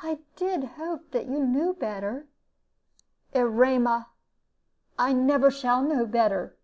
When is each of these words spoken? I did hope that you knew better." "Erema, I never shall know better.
I 0.00 0.20
did 0.36 0.62
hope 0.78 1.10
that 1.10 1.26
you 1.26 1.44
knew 1.44 1.72
better." 1.74 2.28
"Erema, 3.34 4.06
I 4.96 5.12
never 5.12 5.50
shall 5.50 5.82
know 5.82 6.06
better. 6.06 6.56